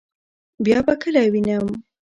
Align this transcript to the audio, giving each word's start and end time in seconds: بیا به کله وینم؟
بیا 0.65 0.79
به 0.85 0.93
کله 1.01 1.23
وینم؟ 1.33 1.65